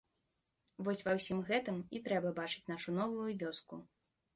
Вось 0.87 1.03
ва 1.09 1.13
ўсім 1.19 1.39
гэтым 1.51 1.77
і 1.95 2.03
трэба 2.09 2.35
бачыць 2.43 2.67
нашу 2.75 2.99
новую 3.01 3.33
вёску. 3.47 3.75